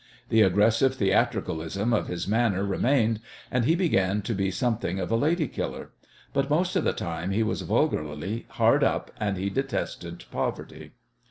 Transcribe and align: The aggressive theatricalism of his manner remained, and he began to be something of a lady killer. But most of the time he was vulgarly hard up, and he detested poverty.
The 0.29 0.41
aggressive 0.41 0.95
theatricalism 0.95 1.93
of 1.93 2.07
his 2.07 2.27
manner 2.27 2.65
remained, 2.65 3.19
and 3.51 3.65
he 3.65 3.75
began 3.75 4.23
to 4.23 4.33
be 4.33 4.49
something 4.49 4.99
of 4.99 5.11
a 5.11 5.15
lady 5.15 5.47
killer. 5.47 5.91
But 6.33 6.49
most 6.49 6.75
of 6.75 6.83
the 6.83 6.91
time 6.93 7.29
he 7.29 7.43
was 7.43 7.61
vulgarly 7.61 8.47
hard 8.49 8.83
up, 8.83 9.11
and 9.19 9.37
he 9.37 9.51
detested 9.51 10.23
poverty. 10.31 10.93